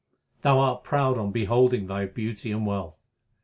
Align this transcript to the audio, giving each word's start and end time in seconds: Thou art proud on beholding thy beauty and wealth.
Thou 0.41 0.57
art 0.57 0.83
proud 0.83 1.19
on 1.19 1.29
beholding 1.29 1.85
thy 1.85 2.07
beauty 2.07 2.51
and 2.51 2.65
wealth. 2.65 2.97